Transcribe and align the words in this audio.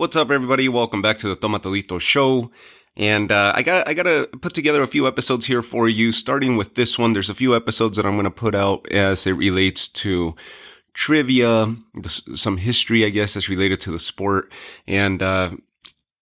What's 0.00 0.16
up, 0.16 0.30
everybody? 0.30 0.66
Welcome 0.66 1.02
back 1.02 1.18
to 1.18 1.28
the 1.28 1.36
Tomatolito 1.36 2.00
Show. 2.00 2.50
And 2.96 3.30
uh, 3.30 3.52
I 3.54 3.62
got 3.62 3.86
I 3.86 3.92
got 3.92 4.04
to 4.04 4.30
put 4.40 4.54
together 4.54 4.82
a 4.82 4.86
few 4.86 5.06
episodes 5.06 5.44
here 5.44 5.60
for 5.60 5.90
you. 5.90 6.10
Starting 6.10 6.56
with 6.56 6.74
this 6.74 6.98
one, 6.98 7.12
there's 7.12 7.28
a 7.28 7.34
few 7.34 7.54
episodes 7.54 7.98
that 7.98 8.06
I'm 8.06 8.14
going 8.14 8.24
to 8.24 8.30
put 8.30 8.54
out 8.54 8.90
as 8.90 9.26
it 9.26 9.32
relates 9.32 9.88
to 9.88 10.34
trivia, 10.94 11.74
some 12.34 12.56
history, 12.56 13.04
I 13.04 13.10
guess, 13.10 13.34
that's 13.34 13.50
related 13.50 13.82
to 13.82 13.90
the 13.90 13.98
sport, 13.98 14.50
and 14.86 15.22
uh, 15.22 15.50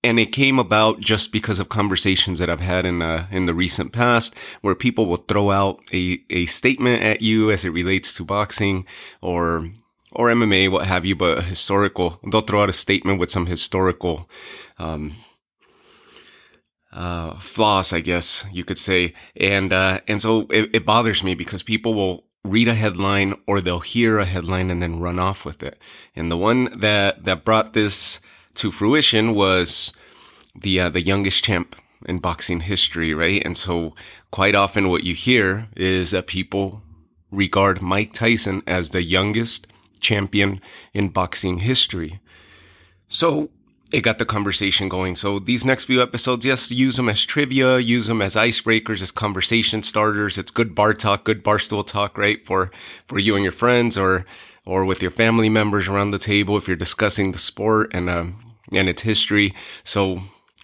and 0.03 0.19
it 0.19 0.33
came 0.33 0.59
about 0.59 0.99
just 0.99 1.31
because 1.31 1.61
of 1.61 1.69
conversations 1.69 2.41
that 2.41 2.51
I've 2.51 2.59
had 2.59 2.85
in 2.85 3.01
uh, 3.01 3.29
in 3.31 3.47
the 3.47 3.55
recent 3.55 3.93
past, 3.93 4.35
where 4.61 4.75
people 4.75 5.07
will 5.07 5.19
throw 5.19 5.53
out 5.53 5.79
a 5.93 6.19
a 6.31 6.47
statement 6.47 7.05
at 7.05 7.23
you 7.23 7.53
as 7.53 7.65
it 7.65 7.71
relates 7.71 8.13
to 8.15 8.25
boxing 8.25 8.87
or 9.23 9.71
or 10.12 10.29
MMA, 10.29 10.70
what 10.70 10.86
have 10.86 11.04
you, 11.04 11.14
but 11.16 11.45
historical. 11.45 12.20
They'll 12.30 12.40
throw 12.40 12.62
out 12.62 12.68
a 12.68 12.72
statement 12.72 13.18
with 13.18 13.30
some 13.30 13.46
historical 13.46 14.29
um, 14.79 15.16
uh, 16.93 17.39
flaws, 17.40 17.93
I 17.93 18.00
guess 18.00 18.44
you 18.52 18.64
could 18.64 18.79
say, 18.79 19.14
and 19.36 19.72
uh, 19.72 20.00
and 20.08 20.21
so 20.21 20.46
it, 20.50 20.71
it 20.72 20.86
bothers 20.86 21.22
me 21.22 21.35
because 21.35 21.63
people 21.63 21.94
will 21.94 22.25
read 22.44 22.68
a 22.68 22.75
headline 22.75 23.35
or 23.46 23.61
they'll 23.61 23.80
hear 23.80 24.18
a 24.18 24.25
headline 24.25 24.71
and 24.71 24.82
then 24.82 25.00
run 25.00 25.18
off 25.18 25.44
with 25.44 25.63
it. 25.63 25.79
And 26.16 26.30
the 26.30 26.36
one 26.36 26.68
that 26.79 27.25
that 27.25 27.44
brought 27.44 27.72
this 27.72 28.21
to 28.54 28.71
fruition 28.71 29.35
was 29.35 29.93
the 30.54 30.80
uh, 30.80 30.88
the 30.88 31.02
youngest 31.02 31.44
champ 31.44 31.77
in 32.06 32.19
boxing 32.19 32.61
history, 32.61 33.12
right? 33.12 33.42
And 33.44 33.56
so 33.56 33.94
quite 34.30 34.55
often 34.55 34.88
what 34.88 35.05
you 35.05 35.14
hear 35.14 35.69
is 35.77 36.12
that 36.12 36.27
people 36.27 36.83
regard 37.30 37.83
Mike 37.83 38.12
Tyson 38.12 38.62
as 38.66 38.91
the 38.91 39.02
youngest 39.02 39.66
champion 39.98 40.61
in 40.92 41.08
boxing 41.08 41.58
history. 41.58 42.20
So 43.08 43.50
it 43.91 44.02
got 44.02 44.19
the 44.19 44.24
conversation 44.24 44.88
going. 44.88 45.16
So 45.16 45.38
these 45.38 45.64
next 45.64 45.86
few 45.86 46.02
episodes, 46.02 46.44
yes, 46.44 46.70
use 46.70 46.96
them 46.96 47.08
as 47.08 47.24
trivia, 47.24 47.78
use 47.78 48.06
them 48.06 48.20
as 48.20 48.34
icebreakers, 48.34 49.02
as 49.02 49.10
conversation 49.10 49.82
starters. 49.82 50.36
It's 50.36 50.50
good 50.50 50.74
bar 50.74 50.92
talk, 50.92 51.24
good 51.24 51.42
barstool 51.42 51.86
talk, 51.86 52.18
right? 52.18 52.44
For, 52.44 52.70
for 53.06 53.18
you 53.18 53.34
and 53.34 53.44
your 53.44 53.52
friends 53.52 53.96
or, 53.96 54.27
or 54.66 54.84
with 54.84 55.00
your 55.00 55.10
family 55.10 55.48
members 55.48 55.88
around 55.88 56.10
the 56.10 56.18
table 56.18 56.56
if 56.56 56.68
you're 56.68 56.77
discussing 56.77 57.33
the 57.33 57.38
sport 57.38 57.90
and, 57.94 58.10
um, 58.10 58.56
and 58.72 58.88
its 58.88 59.02
history. 59.02 59.55
So 59.84 60.20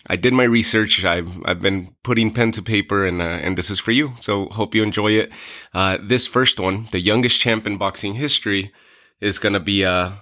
I 0.07 0.17
did 0.17 0.35
my 0.35 0.45
research. 0.45 1.03
I've, 1.03 1.43
I've 1.47 1.63
been 1.63 1.95
putting 2.03 2.31
pen 2.31 2.53
to 2.53 2.63
paper 2.63 3.07
and, 3.07 3.23
uh, 3.23 3.25
and 3.25 3.57
this 3.57 3.71
is 3.71 3.81
for 3.81 3.93
you. 3.93 4.15
So 4.21 4.47
hope 4.51 4.75
you 4.75 4.83
enjoy 4.83 5.13
it. 5.13 5.33
Uh, 5.73 5.97
this 6.03 6.27
first 6.27 6.61
one, 6.61 6.89
the 6.93 7.01
youngest 7.01 7.41
champ 7.41 7.67
in 7.67 7.79
boxing 7.79 8.15
history 8.15 8.71
is 9.21 9.39
going 9.39 9.53
to 9.55 9.61
be, 9.61 9.85
uh, 9.85 10.13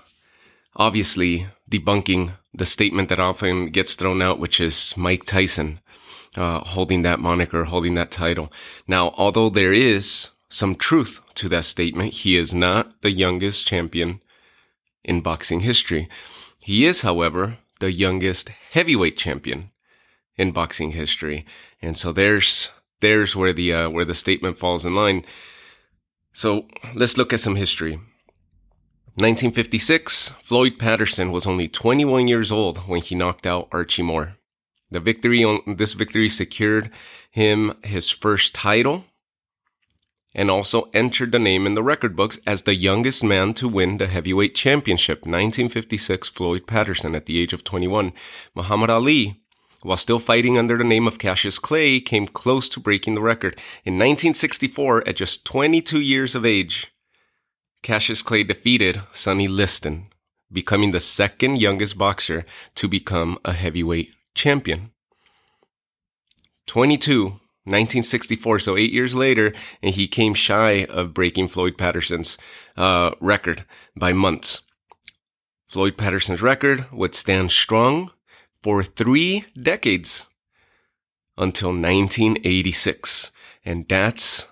obviously 0.77 1.47
debunking 1.71 2.33
the 2.55 2.67
statement 2.67 3.09
that 3.09 3.21
often 3.21 3.71
gets 3.71 3.95
thrown 3.95 4.23
out, 4.23 4.39
which 4.39 4.61
is 4.61 4.95
Mike 4.97 5.25
Tyson 5.25 5.81
uh, 6.37 6.61
holding 6.61 7.03
that 7.03 7.21
moniker, 7.21 7.65
holding 7.65 7.95
that 7.95 8.11
title. 8.11 8.53
Now, 8.87 9.13
although 9.17 9.51
there 9.51 9.73
is 9.73 10.31
some 10.49 10.75
truth 10.75 11.21
to 11.35 11.49
that 11.49 11.65
statement, 11.65 12.13
he 12.15 12.37
is 12.37 12.55
not 12.55 13.01
the 13.03 13.11
youngest 13.11 13.67
champion 13.67 14.21
in 15.05 15.21
boxing 15.21 15.61
history. 15.61 16.09
He 16.63 16.85
is, 16.87 17.01
however, 17.01 17.59
the 17.81 17.93
youngest 17.93 18.51
heavyweight 18.71 19.17
champion 19.17 19.71
in 20.37 20.53
boxing 20.53 20.93
history. 20.93 21.45
And 21.81 21.99
so 21.99 22.13
there's 22.13 22.71
there's 23.01 23.35
where 23.35 23.53
the 23.53 23.73
uh, 23.73 23.91
where 23.91 24.05
the 24.05 24.15
statement 24.15 24.59
falls 24.59 24.85
in 24.85 24.95
line. 24.95 25.25
So 26.33 26.67
let's 26.95 27.19
look 27.19 27.33
at 27.33 27.41
some 27.41 27.57
history. 27.57 27.99
1956, 29.17 30.31
Floyd 30.41 30.79
Patterson 30.79 31.33
was 31.33 31.47
only 31.47 31.69
21 31.69 32.29
years 32.29 32.51
old 32.51 32.89
when 32.89 33.03
he 33.03 33.15
knocked 33.15 33.47
out 33.47 33.69
Archie 33.71 34.03
Moore. 34.03 34.39
The 34.91 35.01
victory 35.01 35.45
on 35.45 35.61
this 35.67 35.93
victory 35.93 36.31
secured 36.31 36.91
him 37.31 37.75
his 37.85 38.09
first 38.09 38.55
title 38.55 39.05
and 40.35 40.51
also 40.51 40.89
entered 40.95 41.31
the 41.31 41.39
name 41.39 41.67
in 41.67 41.75
the 41.75 41.83
record 41.83 42.17
books 42.17 42.39
as 42.47 42.63
the 42.63 42.75
youngest 42.75 43.23
man 43.23 43.53
to 43.53 43.69
win 43.69 43.99
the 43.99 44.07
heavyweight 44.07 44.55
championship. 44.55 45.19
1956, 45.19 46.31
Floyd 46.31 46.67
Patterson 46.67 47.15
at 47.15 47.27
the 47.27 47.39
age 47.39 47.53
of 47.53 47.65
21. 47.65 48.15
Muhammad 48.55 48.89
Ali, 48.89 49.43
while 49.83 49.99
still 49.99 50.21
fighting 50.21 50.57
under 50.57 50.79
the 50.79 50.85
name 50.85 51.07
of 51.07 51.19
Cassius 51.19 51.59
Clay, 51.59 52.01
came 52.01 52.27
close 52.27 52.67
to 52.71 52.81
breaking 52.81 53.13
the 53.13 53.21
record. 53.21 53.59
In 53.85 53.99
1964, 53.99 55.07
at 55.07 55.17
just 55.17 55.45
22 55.45 56.01
years 56.01 56.35
of 56.35 56.47
age, 56.47 56.93
Cassius 57.83 58.23
Clay 58.23 58.45
defeated 58.45 59.03
Sonny 59.13 59.49
Liston, 59.49 60.07
becoming 60.51 60.93
the 60.93 61.01
second 61.01 61.61
youngest 61.61 61.99
boxer 61.99 62.45
to 62.75 62.89
become 62.89 63.39
a 63.45 63.53
heavyweight 63.53 64.15
champion. 64.35 64.93
22, 66.67 67.25
1964, 67.65 68.59
so 68.61 68.77
eight 68.77 68.93
years 68.93 69.15
later, 69.15 69.53
and 69.83 69.95
he 69.95 70.07
came 70.07 70.35
shy 70.35 70.85
of 70.85 71.15
breaking 71.15 71.49
Floyd 71.49 71.77
Patterson's 71.77 72.39
uh, 72.77 73.13
record 73.21 73.65
by 73.97 74.13
months. 74.13 74.63
Floyd 75.67 75.97
Patterson's 75.97 76.43
record 76.43 76.87
would 76.93 77.15
stand 77.15 77.51
strong 77.51 78.11
for 78.63 78.83
three 78.83 79.45
decades 79.61 80.29
until 81.37 81.71
1986. 81.71 83.33
And 83.65 83.87
that's 83.89 84.49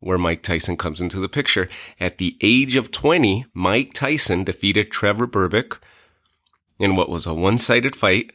where 0.00 0.18
Mike 0.18 0.42
Tyson 0.42 0.76
comes 0.76 1.00
into 1.00 1.20
the 1.20 1.28
picture. 1.28 1.68
At 1.98 2.18
the 2.18 2.36
age 2.40 2.76
of 2.76 2.90
20, 2.90 3.46
Mike 3.54 3.92
Tyson 3.92 4.44
defeated 4.44 4.90
Trevor 4.90 5.26
Berbick 5.26 5.78
in 6.78 6.94
what 6.94 7.08
was 7.08 7.26
a 7.26 7.34
one-sided 7.34 7.96
fight, 7.96 8.32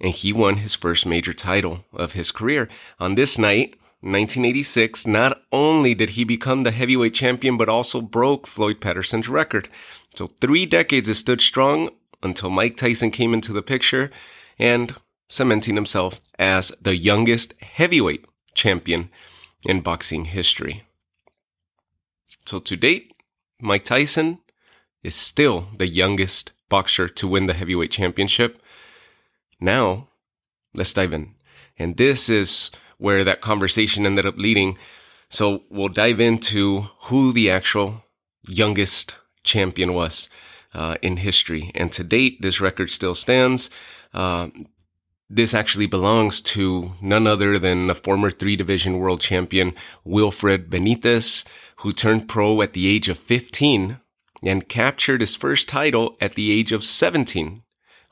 and 0.00 0.12
he 0.12 0.32
won 0.32 0.58
his 0.58 0.74
first 0.74 1.06
major 1.06 1.32
title 1.32 1.84
of 1.92 2.12
his 2.12 2.30
career. 2.30 2.68
On 3.00 3.14
this 3.14 3.38
night, 3.38 3.76
1986, 4.00 5.06
not 5.06 5.42
only 5.50 5.94
did 5.94 6.10
he 6.10 6.22
become 6.22 6.62
the 6.62 6.70
heavyweight 6.70 7.14
champion, 7.14 7.56
but 7.56 7.68
also 7.68 8.00
broke 8.00 8.46
Floyd 8.46 8.80
Patterson's 8.80 9.28
record. 9.28 9.68
So 10.14 10.28
three 10.40 10.66
decades 10.66 11.08
it 11.08 11.16
stood 11.16 11.40
strong 11.40 11.90
until 12.22 12.50
Mike 12.50 12.76
Tyson 12.76 13.10
came 13.10 13.34
into 13.34 13.52
the 13.52 13.62
picture 13.62 14.10
and 14.58 14.94
cementing 15.28 15.74
himself 15.74 16.20
as 16.38 16.70
the 16.80 16.96
youngest 16.96 17.54
heavyweight 17.60 18.24
champion 18.54 19.10
in 19.66 19.80
boxing 19.80 20.26
history. 20.26 20.84
So 22.46 22.58
to 22.58 22.76
date, 22.76 23.12
Mike 23.60 23.84
Tyson 23.84 24.38
is 25.02 25.14
still 25.14 25.68
the 25.76 25.86
youngest 25.86 26.52
boxer 26.68 27.08
to 27.08 27.28
win 27.28 27.46
the 27.46 27.54
heavyweight 27.54 27.90
championship. 27.90 28.60
Now, 29.60 30.08
let's 30.74 30.92
dive 30.92 31.12
in. 31.12 31.34
And 31.78 31.96
this 31.96 32.28
is 32.28 32.70
where 32.98 33.24
that 33.24 33.40
conversation 33.40 34.06
ended 34.06 34.26
up 34.26 34.36
leading. 34.36 34.78
So 35.28 35.64
we'll 35.70 35.88
dive 35.88 36.20
into 36.20 36.88
who 37.02 37.32
the 37.32 37.50
actual 37.50 38.04
youngest 38.48 39.14
champion 39.42 39.92
was 39.92 40.28
uh, 40.74 40.96
in 41.02 41.18
history. 41.18 41.70
And 41.74 41.90
to 41.92 42.04
date, 42.04 42.42
this 42.42 42.60
record 42.60 42.90
still 42.90 43.14
stands. 43.14 43.70
Uh, 44.14 44.48
this 45.28 45.54
actually 45.54 45.86
belongs 45.86 46.40
to 46.40 46.92
none 47.00 47.26
other 47.26 47.58
than 47.58 47.88
the 47.88 47.94
former 47.94 48.30
three 48.30 48.56
division 48.56 48.98
world 48.98 49.20
champion 49.20 49.74
Wilfred 50.04 50.70
Benitez, 50.70 51.44
who 51.78 51.92
turned 51.92 52.28
pro 52.28 52.62
at 52.62 52.72
the 52.72 52.86
age 52.86 53.08
of 53.08 53.18
15 53.18 53.98
and 54.44 54.68
captured 54.68 55.20
his 55.20 55.36
first 55.36 55.68
title 55.68 56.16
at 56.20 56.34
the 56.34 56.52
age 56.52 56.72
of 56.72 56.84
17. 56.84 57.62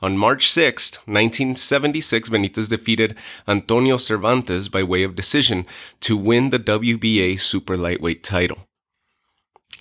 On 0.01 0.17
March 0.17 0.49
6, 0.49 0.97
1976, 1.07 2.29
Benitez 2.29 2.69
defeated 2.69 3.17
Antonio 3.47 3.95
Cervantes 3.95 4.67
by 4.67 4.83
way 4.83 5.03
of 5.03 5.15
decision 5.15 5.65
to 6.01 6.17
win 6.17 6.49
the 6.49 6.59
WBA 6.59 7.39
super 7.39 7.77
lightweight 7.77 8.23
title. 8.23 8.67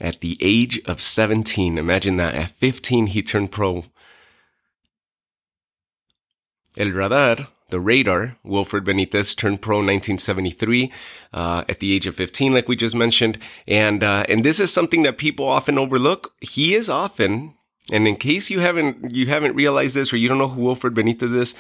At 0.01 0.21
the 0.21 0.39
age 0.41 0.81
of 0.87 1.03
17, 1.03 1.79
imagine 1.79 2.17
that. 2.17 2.37
At 2.37 2.51
15, 2.53 3.09
he 3.09 3.23
turned 3.23 3.51
pro 3.51 3.85
El 6.77 6.91
Radar, 6.91 7.49
the 7.71 7.81
radar, 7.81 8.37
Wilfred 8.45 8.85
Benitez 8.85 9.37
turned 9.37 9.61
pro 9.61 9.79
in 9.81 9.87
1973 9.87 10.93
uh, 11.33 11.65
at 11.69 11.81
the 11.81 11.93
age 11.93 12.07
of 12.07 12.15
15, 12.15 12.53
like 12.53 12.69
we 12.69 12.77
just 12.77 12.95
mentioned, 12.95 13.39
and 13.67 14.05
uh, 14.05 14.25
and 14.29 14.45
this 14.45 14.61
is 14.61 14.73
something 14.73 15.03
that 15.03 15.19
people 15.19 15.47
often 15.47 15.79
overlook. 15.79 16.35
He 16.41 16.75
is 16.75 16.89
often, 16.89 17.55
and 17.91 18.07
in 18.07 18.17
case 18.17 18.51
you 18.51 18.61
haven't 18.61 19.15
you 19.15 19.27
haven't 19.27 19.57
realized 19.57 19.95
this 19.95 20.13
or 20.13 20.17
you 20.17 20.29
don't 20.29 20.39
know 20.39 20.49
who 20.49 20.63
Wilfred 20.63 20.95
Benitez 20.95 21.35
is, 21.35 21.55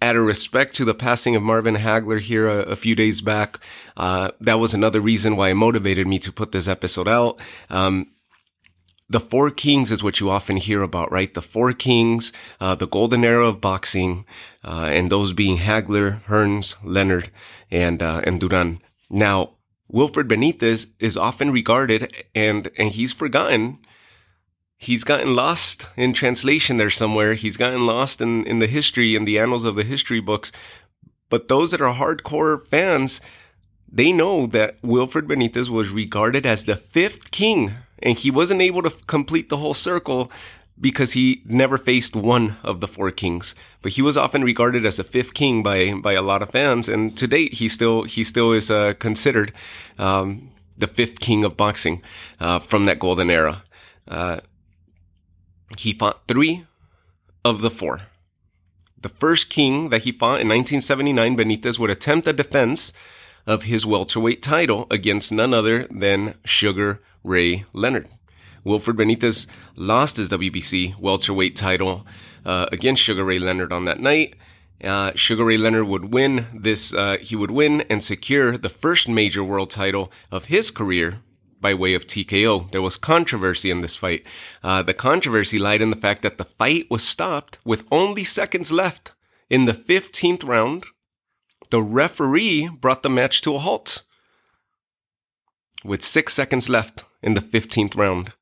out 0.00 0.16
of 0.16 0.24
respect 0.24 0.74
to 0.76 0.84
the 0.84 0.94
passing 0.94 1.36
of 1.36 1.42
Marvin 1.42 1.76
Hagler 1.76 2.20
here 2.20 2.48
a, 2.48 2.62
a 2.62 2.76
few 2.76 2.94
days 2.94 3.20
back, 3.20 3.58
uh, 3.96 4.30
that 4.40 4.58
was 4.58 4.74
another 4.74 5.00
reason 5.00 5.36
why 5.36 5.50
it 5.50 5.54
motivated 5.54 6.06
me 6.06 6.18
to 6.20 6.32
put 6.32 6.52
this 6.52 6.68
episode 6.68 7.08
out. 7.08 7.40
Um, 7.68 8.12
the 9.08 9.20
four 9.20 9.50
kings 9.50 9.90
is 9.90 10.02
what 10.02 10.20
you 10.20 10.28
often 10.30 10.56
hear 10.56 10.82
about, 10.82 11.10
right? 11.10 11.32
The 11.32 11.42
four 11.42 11.72
kings, 11.72 12.32
uh, 12.60 12.74
the 12.74 12.86
golden 12.86 13.24
era 13.24 13.46
of 13.46 13.60
boxing, 13.60 14.26
uh, 14.62 14.88
and 14.90 15.10
those 15.10 15.32
being 15.32 15.58
Hagler, 15.58 16.22
Hearns, 16.24 16.76
Leonard, 16.84 17.30
and, 17.70 18.02
uh, 18.02 18.20
and 18.24 18.38
Duran. 18.38 18.80
Now, 19.08 19.54
Wilfred 19.90 20.28
Benitez 20.28 20.86
is 20.98 21.16
often 21.16 21.50
regarded 21.50 22.12
and, 22.34 22.70
and 22.76 22.90
he's 22.90 23.14
forgotten 23.14 23.78
he's 24.78 25.04
gotten 25.04 25.34
lost 25.34 25.86
in 25.96 26.12
translation 26.12 26.76
there 26.76 26.90
somewhere. 26.90 27.34
He's 27.34 27.56
gotten 27.56 27.80
lost 27.80 28.20
in, 28.20 28.46
in 28.46 28.60
the 28.60 28.66
history 28.66 29.14
in 29.14 29.24
the 29.24 29.38
annals 29.38 29.64
of 29.64 29.74
the 29.74 29.82
history 29.82 30.20
books. 30.20 30.52
But 31.28 31.48
those 31.48 31.72
that 31.72 31.82
are 31.82 31.94
hardcore 31.94 32.62
fans, 32.62 33.20
they 33.90 34.12
know 34.12 34.46
that 34.46 34.78
Wilfred 34.82 35.26
Benitez 35.26 35.68
was 35.68 35.90
regarded 35.90 36.46
as 36.46 36.64
the 36.64 36.76
fifth 36.76 37.30
king 37.30 37.74
and 38.02 38.18
he 38.18 38.30
wasn't 38.30 38.62
able 38.62 38.82
to 38.82 38.90
complete 39.06 39.48
the 39.48 39.56
whole 39.58 39.74
circle 39.74 40.30
because 40.80 41.12
he 41.12 41.42
never 41.44 41.76
faced 41.76 42.14
one 42.14 42.56
of 42.62 42.80
the 42.80 42.88
four 42.88 43.10
kings. 43.10 43.54
But 43.82 43.92
he 43.92 44.02
was 44.02 44.16
often 44.16 44.42
regarded 44.42 44.86
as 44.86 44.98
a 44.98 45.04
fifth 45.04 45.34
king 45.34 45.62
by 45.62 45.94
by 45.94 46.12
a 46.12 46.22
lot 46.22 46.42
of 46.42 46.50
fans, 46.50 46.88
and 46.88 47.16
to 47.16 47.26
date, 47.26 47.54
he 47.54 47.68
still 47.68 48.04
he 48.04 48.24
still 48.24 48.52
is 48.52 48.70
uh, 48.70 48.94
considered 48.98 49.52
um, 49.98 50.50
the 50.76 50.86
fifth 50.86 51.20
king 51.20 51.44
of 51.44 51.56
boxing 51.56 52.02
uh, 52.40 52.58
from 52.58 52.84
that 52.84 52.98
golden 52.98 53.30
era. 53.30 53.64
Uh, 54.06 54.40
he 55.76 55.92
fought 55.92 56.26
three 56.26 56.66
of 57.44 57.60
the 57.60 57.70
four. 57.70 58.02
The 59.00 59.08
first 59.08 59.48
king 59.50 59.90
that 59.90 60.02
he 60.02 60.12
fought 60.12 60.40
in 60.40 60.48
1979, 60.48 61.36
Benitez 61.36 61.78
would 61.78 61.90
attempt 61.90 62.26
a 62.26 62.32
defense 62.32 62.92
of 63.46 63.62
his 63.62 63.86
welterweight 63.86 64.42
title 64.42 64.86
against 64.90 65.32
none 65.32 65.54
other 65.54 65.84
than 65.84 66.34
Sugar 66.44 67.00
Ray 67.28 67.64
Leonard. 67.72 68.08
Wilfred 68.64 68.96
Benitez 68.96 69.46
lost 69.76 70.16
his 70.16 70.28
WBC 70.28 70.98
welterweight 70.98 71.54
title 71.54 72.06
uh, 72.44 72.66
against 72.72 73.02
Sugar 73.02 73.24
Ray 73.24 73.38
Leonard 73.38 73.72
on 73.72 73.84
that 73.84 74.00
night. 74.00 74.34
Uh, 74.82 75.12
Sugar 75.14 75.44
Ray 75.44 75.56
Leonard 75.56 75.86
would 75.86 76.12
win 76.12 76.46
this. 76.54 76.92
Uh, 76.94 77.16
he 77.20 77.36
would 77.36 77.50
win 77.50 77.82
and 77.82 78.02
secure 78.02 78.56
the 78.56 78.68
first 78.68 79.08
major 79.08 79.42
world 79.42 79.70
title 79.70 80.12
of 80.30 80.46
his 80.46 80.70
career 80.70 81.20
by 81.60 81.74
way 81.74 81.94
of 81.94 82.06
TKO. 82.06 82.70
There 82.70 82.82
was 82.82 82.96
controversy 82.96 83.70
in 83.70 83.80
this 83.80 83.96
fight. 83.96 84.24
Uh, 84.62 84.82
the 84.82 84.94
controversy 84.94 85.58
lied 85.58 85.82
in 85.82 85.90
the 85.90 85.96
fact 85.96 86.22
that 86.22 86.38
the 86.38 86.44
fight 86.44 86.86
was 86.90 87.02
stopped 87.02 87.58
with 87.64 87.84
only 87.90 88.24
seconds 88.24 88.70
left 88.70 89.12
in 89.50 89.64
the 89.64 89.72
15th 89.72 90.46
round. 90.46 90.84
The 91.70 91.82
referee 91.82 92.68
brought 92.68 93.02
the 93.02 93.10
match 93.10 93.40
to 93.42 93.54
a 93.56 93.58
halt 93.58 94.02
with 95.84 96.02
six 96.02 96.34
seconds 96.34 96.68
left 96.68 97.04
in 97.22 97.34
the 97.34 97.40
15th 97.40 97.96
round 97.96 98.32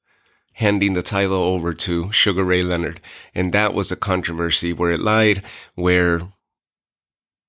handing 0.55 0.95
the 0.95 1.03
title 1.03 1.35
over 1.35 1.75
to 1.75 2.11
Sugar 2.13 2.43
Ray 2.43 2.63
Leonard. 2.63 3.01
And 3.35 3.53
that 3.53 3.75
was 3.75 3.93
a 3.93 3.97
controversy 3.97 4.73
where 4.73 4.91
it 4.91 5.01
lied, 5.01 5.43
where 5.75 6.33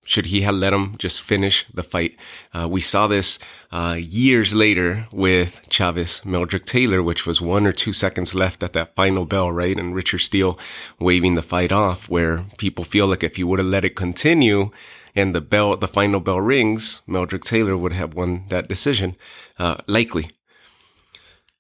should 0.05 0.27
he 0.27 0.41
have 0.41 0.55
let 0.55 0.73
him 0.73 0.95
just 0.97 1.21
finish 1.21 1.65
the 1.73 1.83
fight? 1.83 2.17
Uh, 2.53 2.67
we 2.67 2.81
saw 2.81 3.07
this 3.07 3.39
uh, 3.71 3.97
years 3.97 4.53
later 4.53 5.05
with 5.13 5.61
Chavez 5.69 6.21
Meldrick 6.25 6.65
Taylor, 6.65 7.01
which 7.01 7.25
was 7.25 7.41
one 7.41 7.65
or 7.65 7.71
two 7.71 7.93
seconds 7.93 8.35
left 8.35 8.61
at 8.61 8.73
that 8.73 8.95
final 8.95 9.25
bell, 9.25 9.51
right? 9.51 9.77
And 9.77 9.95
Richard 9.95 10.19
Steele 10.19 10.59
waving 10.99 11.35
the 11.35 11.41
fight 11.41 11.71
off, 11.71 12.09
where 12.09 12.45
people 12.57 12.83
feel 12.83 13.07
like 13.07 13.23
if 13.23 13.37
you 13.37 13.47
would 13.47 13.59
have 13.59 13.67
let 13.67 13.85
it 13.85 13.95
continue 13.95 14.71
and 15.15 15.33
the 15.33 15.41
bell, 15.41 15.75
the 15.75 15.87
final 15.87 16.19
bell 16.19 16.39
rings, 16.41 17.01
Meldrick 17.07 17.43
Taylor 17.43 17.77
would 17.77 17.93
have 17.93 18.13
won 18.13 18.45
that 18.49 18.67
decision, 18.67 19.15
uh, 19.57 19.77
likely. 19.87 20.31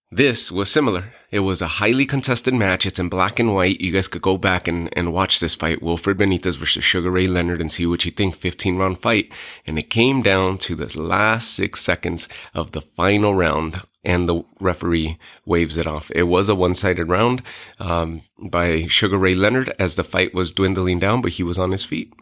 This 0.09 0.53
was 0.53 0.71
similar. 0.71 1.11
It 1.31 1.39
was 1.39 1.61
a 1.61 1.67
highly 1.67 2.05
contested 2.05 2.53
match. 2.53 2.85
It's 2.85 2.97
in 2.97 3.09
black 3.09 3.39
and 3.39 3.53
white. 3.53 3.81
You 3.81 3.91
guys 3.91 4.07
could 4.07 4.21
go 4.21 4.37
back 4.37 4.65
and, 4.65 4.89
and 4.97 5.11
watch 5.11 5.41
this 5.41 5.53
fight, 5.53 5.83
Wilfred 5.83 6.17
Benitez 6.17 6.55
versus 6.55 6.85
Sugar 6.85 7.11
Ray 7.11 7.27
Leonard, 7.27 7.59
and 7.59 7.69
see 7.69 7.85
what 7.85 8.05
you 8.05 8.11
think. 8.11 8.33
15 8.33 8.77
round 8.77 9.01
fight. 9.01 9.33
And 9.65 9.77
it 9.77 9.89
came 9.89 10.21
down 10.21 10.59
to 10.59 10.75
the 10.75 10.97
last 10.97 11.53
six 11.53 11.81
seconds 11.81 12.29
of 12.53 12.71
the 12.71 12.81
final 12.81 13.35
round, 13.35 13.81
and 14.01 14.29
the 14.29 14.45
referee 14.61 15.19
waves 15.45 15.75
it 15.75 15.87
off. 15.87 16.09
It 16.15 16.23
was 16.23 16.47
a 16.47 16.55
one 16.55 16.75
sided 16.75 17.09
round 17.09 17.43
um, 17.77 18.21
by 18.39 18.87
Sugar 18.87 19.17
Ray 19.17 19.35
Leonard 19.35 19.73
as 19.77 19.95
the 19.95 20.05
fight 20.05 20.33
was 20.33 20.53
dwindling 20.53 20.99
down, 20.99 21.21
but 21.21 21.33
he 21.33 21.43
was 21.43 21.59
on 21.59 21.71
his 21.71 21.83
feet. 21.83 22.13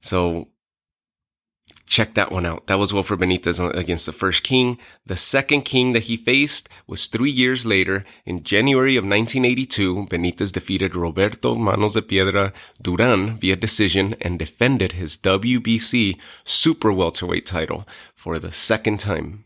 So 0.00 0.48
check 1.86 2.14
that 2.14 2.32
one 2.32 2.44
out. 2.44 2.66
That 2.66 2.78
was 2.78 2.92
Wilfred 2.92 3.20
Benitez 3.20 3.58
against 3.74 4.06
the 4.06 4.12
first 4.12 4.42
king. 4.42 4.78
The 5.06 5.16
second 5.16 5.62
king 5.62 5.92
that 5.92 6.04
he 6.04 6.16
faced 6.16 6.68
was 6.86 7.06
three 7.06 7.30
years 7.30 7.64
later. 7.64 8.04
In 8.24 8.42
January 8.42 8.96
of 8.96 9.04
1982, 9.04 10.06
Benitez 10.10 10.52
defeated 10.52 10.96
Roberto 10.96 11.54
Manos 11.54 11.94
de 11.94 12.02
Piedra 12.02 12.52
Duran 12.82 13.38
via 13.38 13.56
decision 13.56 14.16
and 14.20 14.38
defended 14.38 14.92
his 14.92 15.16
WBC 15.16 16.18
super 16.44 16.92
welterweight 16.92 17.46
title 17.46 17.86
for 18.14 18.38
the 18.38 18.52
second 18.52 18.98
time. 18.98 19.44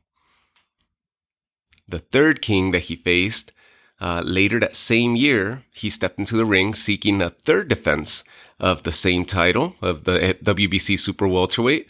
The 1.87 1.99
third 1.99 2.41
king 2.41 2.71
that 2.71 2.85
he 2.85 2.97
faced 2.97 3.53
uh, 4.01 4.23
later 4.25 4.59
that 4.61 4.77
same 4.77 5.15
year, 5.15 5.65
he 5.73 5.91
stepped 5.91 6.19
into 6.19 6.37
the 6.37 6.47
ring 6.47 6.73
seeking 6.73 7.21
a 7.21 7.31
third 7.31 7.69
defense 7.69 8.25
of 8.59 8.83
the 8.85 8.93
same 8.93 9.25
title 9.25 9.75
of 9.83 10.05
the 10.05 10.37
WBC 10.43 10.99
Super 10.99 11.29
Welterweight 11.29 11.87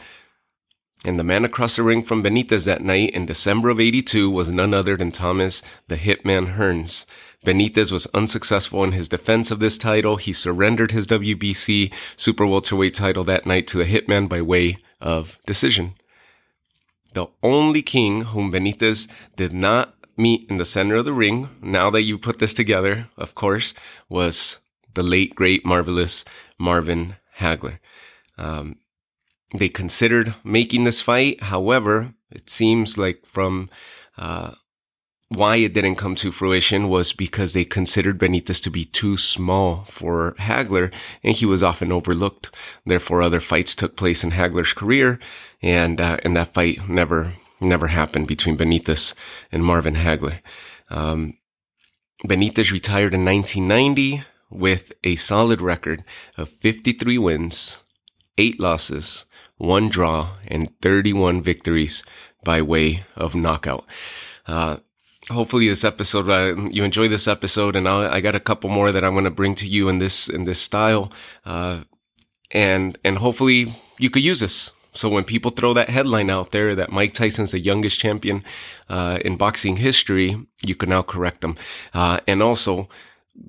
and 1.03 1.17
the 1.17 1.23
man 1.23 1.43
across 1.43 1.75
the 1.75 1.83
ring 1.83 2.03
from 2.03 2.23
Benitez 2.23 2.65
that 2.65 2.83
night 2.83 3.09
in 3.11 3.25
December 3.25 3.69
of 3.69 3.79
82 3.79 4.29
was 4.29 4.49
none 4.49 4.73
other 4.73 4.95
than 4.95 5.11
Thomas 5.11 5.63
the 5.87 5.97
Hitman 5.97 6.55
Hearns. 6.57 7.05
Benitez 7.43 7.91
was 7.91 8.05
unsuccessful 8.13 8.83
in 8.83 8.91
his 8.91 9.09
defense 9.09 9.49
of 9.49 9.59
this 9.59 9.79
title. 9.79 10.17
He 10.17 10.31
surrendered 10.31 10.91
his 10.91 11.07
WBC 11.07 11.91
super 12.15 12.45
welterweight 12.45 12.93
title 12.93 13.23
that 13.23 13.47
night 13.47 13.65
to 13.67 13.79
the 13.79 13.85
Hitman 13.85 14.29
by 14.29 14.41
way 14.43 14.77
of 14.99 15.39
decision. 15.47 15.95
The 17.13 17.27
only 17.41 17.81
king 17.81 18.21
whom 18.25 18.51
Benitez 18.51 19.07
did 19.35 19.53
not 19.53 19.95
meet 20.15 20.47
in 20.49 20.57
the 20.57 20.65
center 20.65 20.95
of 20.95 21.05
the 21.05 21.13
ring, 21.13 21.49
now 21.61 21.89
that 21.89 22.03
you 22.03 22.19
put 22.19 22.37
this 22.37 22.53
together, 22.53 23.09
of 23.17 23.33
course, 23.33 23.73
was 24.07 24.59
the 24.93 25.03
late, 25.03 25.33
great, 25.33 25.65
marvelous 25.65 26.23
Marvin 26.59 27.15
Hagler. 27.39 27.79
Um, 28.37 28.77
they 29.53 29.69
considered 29.69 30.35
making 30.43 30.83
this 30.83 31.01
fight. 31.01 31.43
However, 31.43 32.13
it 32.31 32.49
seems 32.49 32.97
like 32.97 33.25
from 33.25 33.69
uh, 34.17 34.51
why 35.29 35.57
it 35.57 35.73
didn't 35.73 35.95
come 35.95 36.15
to 36.15 36.31
fruition 36.31 36.89
was 36.89 37.13
because 37.13 37.53
they 37.53 37.63
considered 37.63 38.19
Benitez 38.19 38.61
to 38.63 38.69
be 38.69 38.83
too 38.83 39.15
small 39.15 39.85
for 39.85 40.33
Hagler, 40.33 40.93
and 41.23 41.35
he 41.35 41.45
was 41.45 41.63
often 41.63 41.91
overlooked. 41.91 42.53
Therefore, 42.85 43.21
other 43.21 43.39
fights 43.39 43.75
took 43.75 43.95
place 43.95 44.23
in 44.23 44.31
Hagler's 44.31 44.73
career, 44.73 45.19
and 45.61 46.01
uh, 46.01 46.17
and 46.23 46.35
that 46.35 46.53
fight 46.53 46.89
never 46.89 47.33
never 47.61 47.87
happened 47.87 48.27
between 48.27 48.57
Benitez 48.57 49.13
and 49.51 49.63
Marvin 49.63 49.95
Hagler. 49.95 50.39
Um, 50.89 51.37
Benitez 52.25 52.71
retired 52.71 53.13
in 53.13 53.23
1990 53.23 54.23
with 54.49 54.91
a 55.03 55.15
solid 55.15 55.61
record 55.61 56.03
of 56.37 56.49
53 56.49 57.17
wins, 57.17 57.77
eight 58.37 58.59
losses, 58.59 59.25
one 59.61 59.89
draw, 59.89 60.35
and 60.47 60.69
31 60.81 61.41
victories 61.41 62.03
by 62.43 62.61
way 62.61 63.03
of 63.15 63.35
knockout. 63.35 63.85
Uh, 64.47 64.77
hopefully 65.29 65.67
this 65.67 65.83
episode, 65.83 66.27
uh, 66.29 66.59
you 66.71 66.83
enjoy 66.83 67.07
this 67.07 67.27
episode 67.27 67.75
and 67.75 67.87
I'll, 67.87 68.07
i 68.11 68.21
got 68.21 68.35
a 68.35 68.39
couple 68.39 68.69
more 68.71 68.91
that 68.91 69.03
I'm 69.03 69.13
going 69.13 69.25
to 69.25 69.31
bring 69.31 69.53
to 69.55 69.67
you 69.67 69.87
in 69.87 69.99
this, 69.99 70.27
in 70.27 70.45
this 70.45 70.59
style. 70.59 71.11
Uh, 71.45 71.81
and, 72.49 72.97
and 73.03 73.17
hopefully 73.17 73.79
you 73.99 74.09
could 74.09 74.23
use 74.23 74.39
this. 74.39 74.71
So 74.93 75.07
when 75.07 75.23
people 75.23 75.51
throw 75.51 75.73
that 75.73 75.89
headline 75.89 76.29
out 76.29 76.51
there 76.51 76.75
that 76.75 76.91
Mike 76.91 77.13
Tyson's 77.13 77.51
the 77.51 77.59
youngest 77.59 77.99
champion, 77.99 78.43
uh, 78.89 79.19
in 79.23 79.37
boxing 79.37 79.77
history, 79.77 80.47
you 80.65 80.75
can 80.75 80.89
now 80.89 81.03
correct 81.03 81.41
them. 81.41 81.55
Uh, 81.93 82.19
and 82.27 82.41
also, 82.41 82.89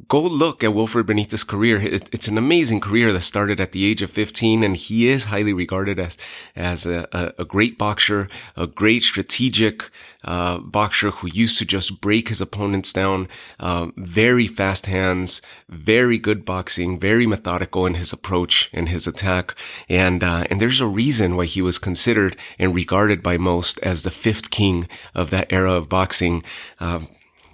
go 0.09 0.21
look 0.21 0.63
at 0.63 0.75
Wilfred 0.75 1.07
Benitez's 1.07 1.45
career. 1.45 1.79
it's 1.83 2.29
an 2.29 2.39
amazing 2.39 2.81
career 2.81 3.13
that 3.13 3.23
started 3.23 3.61
at 3.61 3.73
the 3.73 3.85
age 3.85 4.03
of 4.03 4.11
15, 4.11 4.63
and 4.63 4.77
he 4.77 5.09
is 5.09 5.25
highly 5.25 5.53
regarded 5.53 5.99
as 5.99 6.17
as 6.55 6.87
a, 6.87 7.09
a, 7.13 7.33
a 7.43 7.45
great 7.45 7.79
boxer, 7.79 8.29
a 8.57 8.67
great 8.67 9.03
strategic 9.03 9.91
uh, 10.25 10.59
boxer 10.59 11.11
who 11.11 11.29
used 11.33 11.59
to 11.59 11.65
just 11.65 12.01
break 12.01 12.29
his 12.29 12.41
opponents 12.41 12.93
down. 12.93 13.29
Uh, 13.59 13.89
very 13.97 14.47
fast 14.47 14.87
hands, 14.87 15.43
very 15.69 16.19
good 16.19 16.45
boxing, 16.45 16.99
very 16.99 17.27
methodical 17.27 17.87
in 17.87 17.95
his 17.95 18.13
approach 18.13 18.71
and 18.73 18.89
his 18.89 19.07
attack, 19.07 19.55
and 19.89 20.23
uh, 20.23 20.45
and 20.51 20.61
there's 20.61 20.81
a 20.81 20.87
reason 20.87 21.37
why 21.37 21.47
he 21.47 21.63
was 21.63 21.79
considered 21.79 22.37
and 22.59 22.75
regarded 22.75 23.23
by 23.23 23.37
most 23.37 23.79
as 23.81 24.03
the 24.03 24.11
fifth 24.11 24.51
king 24.51 24.89
of 25.15 25.31
that 25.31 25.53
era 25.53 25.73
of 25.73 25.89
boxing. 25.89 26.43
Uh, 26.79 27.01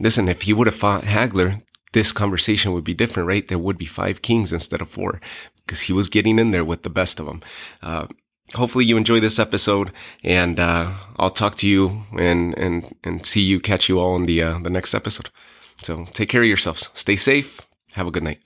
listen, 0.01 0.29
if 0.29 0.43
he 0.43 0.53
would 0.53 0.67
have 0.67 0.77
fought 0.77 1.03
Hagler, 1.03 1.63
this 1.99 2.13
conversation 2.13 2.73
would 2.73 2.85
be 2.85 2.95
different, 2.95 3.27
right? 3.27 3.49
There 3.49 3.59
would 3.59 3.77
be 3.77 3.87
five 4.01 4.23
kings 4.23 4.53
instead 4.53 4.81
of 4.81 4.89
four 4.89 5.21
because 5.67 5.81
he 5.83 5.93
was 5.93 6.09
getting 6.09 6.39
in 6.39 6.53
there 6.53 6.65
with 6.65 6.85
the 6.85 6.91
best 7.01 7.19
of 7.19 7.27
them. 7.27 7.41
Uh, 7.83 8.07
hopefully 8.55 8.85
you 8.85 8.97
enjoy 8.97 9.19
this 9.19 9.41
episode 9.41 9.91
and, 10.23 10.61
uh, 10.61 10.93
I'll 11.19 11.31
talk 11.41 11.57
to 11.57 11.67
you 11.67 12.05
and, 12.17 12.57
and, 12.57 12.95
and 13.03 13.27
see 13.27 13.43
you, 13.43 13.59
catch 13.59 13.89
you 13.89 13.99
all 13.99 14.15
in 14.15 14.27
the, 14.27 14.41
uh, 14.41 14.59
the 14.61 14.71
next 14.71 14.95
episode. 14.95 15.31
So 15.83 16.05
take 16.13 16.29
care 16.29 16.43
of 16.43 16.49
yourselves. 16.49 16.89
Stay 16.95 17.17
safe. 17.17 17.61
Have 17.95 18.07
a 18.07 18.13
good 18.13 18.23
night. 18.23 18.41